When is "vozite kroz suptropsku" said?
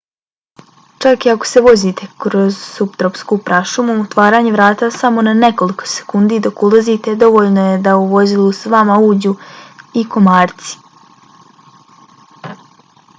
1.65-3.37